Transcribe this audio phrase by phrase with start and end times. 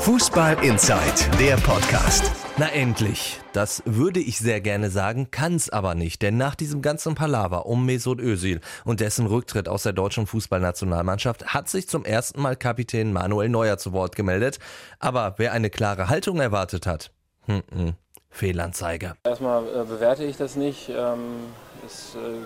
[0.00, 2.30] Fußball Inside, der Podcast.
[2.56, 3.40] Na endlich.
[3.52, 7.84] Das würde ich sehr gerne sagen, kann's aber nicht, denn nach diesem ganzen Palaver um
[7.84, 13.12] Mesut Özil und dessen Rücktritt aus der deutschen Fußballnationalmannschaft hat sich zum ersten Mal Kapitän
[13.12, 14.60] Manuel Neuer zu Wort gemeldet.
[15.00, 17.10] Aber wer eine klare Haltung erwartet hat,
[17.46, 17.94] hm, hm,
[18.30, 19.14] Fehlanzeige.
[19.24, 20.90] Erstmal äh, bewerte ich das nicht.
[20.90, 21.48] Ähm,
[21.84, 22.38] es äh,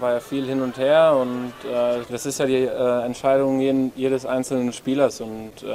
[0.00, 3.92] war ja viel hin und her und äh, das ist ja die äh, Entscheidung jeden,
[3.96, 5.20] jedes einzelnen Spielers.
[5.20, 5.66] Und äh,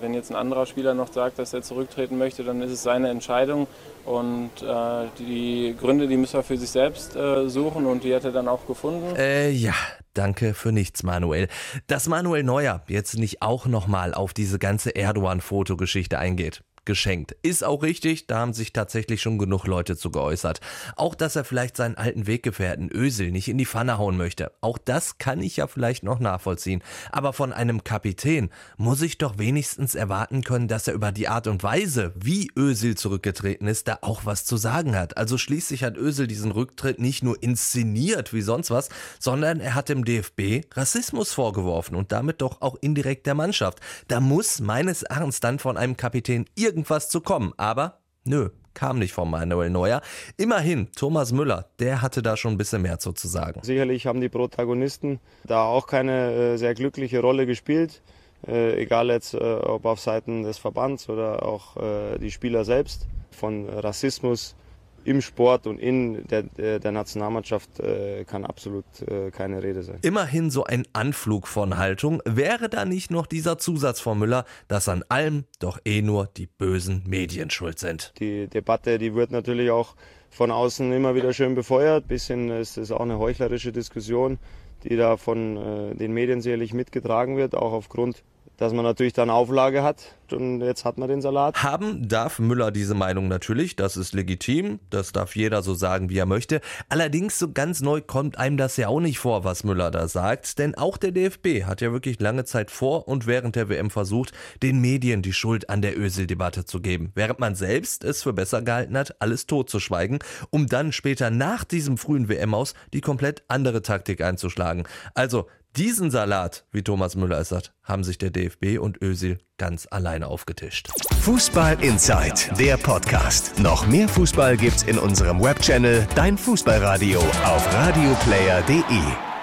[0.00, 3.08] wenn jetzt ein anderer Spieler noch sagt, dass er zurücktreten möchte, dann ist es seine
[3.08, 3.66] Entscheidung.
[4.04, 7.12] Und äh, die Gründe, die müssen wir für sich selbst
[7.46, 9.16] suchen und die hat er dann auch gefunden.
[9.16, 9.74] Äh, ja,
[10.14, 11.48] Danke für nichts, Manuel.
[11.88, 17.36] Dass Manuel Neuer jetzt nicht auch nochmal auf diese ganze Erdogan-Fotogeschichte eingeht geschenkt.
[17.42, 20.60] Ist auch richtig, da haben sich tatsächlich schon genug Leute zu geäußert.
[20.96, 24.52] Auch, dass er vielleicht seinen alten Weggefährten Ösel nicht in die Pfanne hauen möchte.
[24.60, 26.82] Auch das kann ich ja vielleicht noch nachvollziehen.
[27.12, 31.46] Aber von einem Kapitän muss ich doch wenigstens erwarten können, dass er über die Art
[31.46, 35.16] und Weise, wie Ösel zurückgetreten ist, da auch was zu sagen hat.
[35.16, 38.88] Also schließlich hat Ösel diesen Rücktritt nicht nur inszeniert wie sonst was,
[39.18, 43.80] sondern er hat dem DFB Rassismus vorgeworfen und damit doch auch indirekt der Mannschaft.
[44.08, 47.52] Da muss meines Erachtens dann von einem Kapitän irgend irgendwas zu kommen.
[47.56, 50.02] Aber nö, kam nicht von Manuel Neuer.
[50.36, 53.60] Immerhin, Thomas Müller, der hatte da schon ein bisschen mehr zu sagen.
[53.62, 58.02] Sicherlich haben die Protagonisten da auch keine äh, sehr glückliche Rolle gespielt.
[58.46, 63.06] Äh, egal jetzt, äh, ob auf Seiten des Verbands oder auch äh, die Spieler selbst.
[63.30, 64.56] Von Rassismus
[65.04, 66.42] im Sport und in der,
[66.78, 69.98] der Nationalmannschaft äh, kann absolut äh, keine Rede sein.
[70.02, 72.22] Immerhin so ein Anflug von Haltung.
[72.24, 76.46] Wäre da nicht noch dieser Zusatz von Müller, dass an allem doch eh nur die
[76.46, 78.12] bösen Medien schuld sind?
[78.18, 79.94] Die Debatte, die wird natürlich auch
[80.30, 82.08] von außen immer wieder schön befeuert.
[82.08, 84.38] Bisschen ist es auch eine heuchlerische Diskussion,
[84.82, 88.24] die da von äh, den Medien sicherlich mitgetragen wird, auch aufgrund
[88.56, 91.62] dass man natürlich dann Auflage hat und jetzt hat man den Salat.
[91.62, 96.18] Haben darf Müller diese Meinung natürlich, das ist legitim, das darf jeder so sagen, wie
[96.18, 96.60] er möchte.
[96.88, 100.58] Allerdings so ganz neu kommt einem das ja auch nicht vor, was Müller da sagt,
[100.58, 104.32] denn auch der DFB hat ja wirklich lange Zeit vor und während der WM versucht,
[104.62, 108.62] den Medien die Schuld an der Ösel-Debatte zu geben, während man selbst es für besser
[108.62, 110.20] gehalten hat, alles totzuschweigen,
[110.50, 114.84] um dann später nach diesem frühen WM aus die komplett andere Taktik einzuschlagen.
[115.14, 119.86] Also diesen Salat, wie Thomas Müller es sagt, haben sich der DFB und Özil ganz
[119.90, 120.88] alleine aufgetischt.
[121.22, 123.58] Fußball Inside, der Podcast.
[123.58, 129.33] Noch mehr Fußball gibt's in unserem Webchannel Dein Fußballradio auf radioplayer.de.